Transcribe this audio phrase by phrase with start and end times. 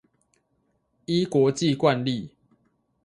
[1.05, 2.31] 依國際慣例